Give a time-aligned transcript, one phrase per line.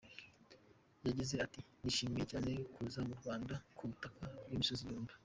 [1.07, 5.13] Yagize ati “Nishimiye cyane kuza mu Rwanda, ku butaka bw’imisozi igihumbi.